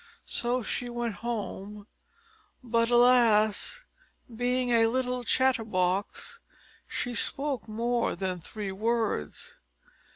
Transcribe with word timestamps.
So 0.25 0.63
she 0.63 0.89
went 0.89 1.13
home; 1.21 1.85
but, 2.63 2.89
alas! 2.89 3.85
being 4.35 4.71
a 4.71 4.87
little 4.87 5.23
chatter 5.23 5.63
box, 5.63 6.39
she 6.87 7.13
spoke 7.13 7.67
more 7.67 8.15
than 8.15 8.39
three 8.39 8.71
words. 8.71 9.57